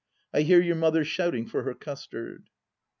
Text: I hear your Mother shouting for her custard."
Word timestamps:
I 0.33 0.41
hear 0.41 0.59
your 0.59 0.77
Mother 0.77 1.05
shouting 1.05 1.45
for 1.45 1.61
her 1.61 1.75
custard." 1.75 2.49